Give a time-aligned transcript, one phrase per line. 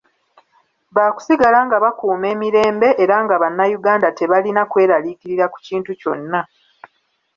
[0.95, 6.41] Baakusigala nga bakuuma emirembe era nga bannayuganda tebalina kweraliikirira ku kintu kyonna.